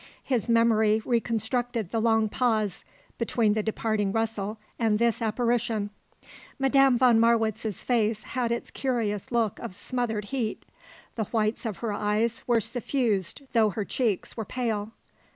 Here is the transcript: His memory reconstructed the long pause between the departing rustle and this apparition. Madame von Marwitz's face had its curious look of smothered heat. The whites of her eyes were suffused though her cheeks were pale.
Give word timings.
His 0.23 0.49
memory 0.49 0.99
reconstructed 1.05 1.91
the 1.91 2.01
long 2.01 2.27
pause 2.27 2.83
between 3.19 3.53
the 3.53 3.61
departing 3.61 4.11
rustle 4.11 4.57
and 4.79 4.97
this 4.97 5.21
apparition. 5.21 5.91
Madame 6.57 6.97
von 6.97 7.19
Marwitz's 7.19 7.83
face 7.83 8.23
had 8.23 8.51
its 8.51 8.71
curious 8.71 9.31
look 9.31 9.59
of 9.59 9.75
smothered 9.75 10.25
heat. 10.33 10.65
The 11.17 11.25
whites 11.25 11.67
of 11.67 11.77
her 11.85 11.93
eyes 11.93 12.41
were 12.47 12.59
suffused 12.59 13.43
though 13.53 13.69
her 13.69 13.85
cheeks 13.85 14.35
were 14.35 14.43
pale. 14.45 14.89